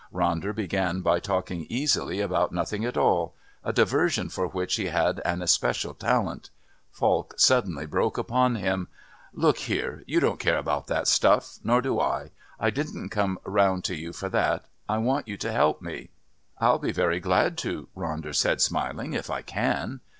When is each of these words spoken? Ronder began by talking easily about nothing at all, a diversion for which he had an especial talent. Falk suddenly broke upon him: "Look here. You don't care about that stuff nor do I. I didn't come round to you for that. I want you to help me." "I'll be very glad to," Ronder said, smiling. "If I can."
Ronder 0.11 0.51
began 0.51 1.01
by 1.01 1.19
talking 1.19 1.67
easily 1.69 2.21
about 2.21 2.51
nothing 2.51 2.83
at 2.85 2.97
all, 2.97 3.35
a 3.63 3.71
diversion 3.71 4.29
for 4.29 4.47
which 4.47 4.77
he 4.77 4.85
had 4.87 5.21
an 5.23 5.43
especial 5.43 5.93
talent. 5.93 6.49
Falk 6.91 7.35
suddenly 7.37 7.85
broke 7.85 8.17
upon 8.17 8.55
him: 8.55 8.87
"Look 9.31 9.59
here. 9.59 10.01
You 10.07 10.19
don't 10.19 10.39
care 10.39 10.57
about 10.57 10.87
that 10.87 11.07
stuff 11.07 11.59
nor 11.63 11.83
do 11.83 11.99
I. 11.99 12.31
I 12.59 12.71
didn't 12.71 13.09
come 13.09 13.37
round 13.45 13.83
to 13.83 13.95
you 13.95 14.11
for 14.11 14.27
that. 14.29 14.65
I 14.89 14.97
want 14.97 15.27
you 15.27 15.37
to 15.37 15.51
help 15.51 15.83
me." 15.83 16.09
"I'll 16.57 16.79
be 16.79 16.91
very 16.91 17.19
glad 17.19 17.55
to," 17.59 17.87
Ronder 17.95 18.33
said, 18.33 18.59
smiling. 18.59 19.13
"If 19.13 19.29
I 19.29 19.43
can." 19.43 20.01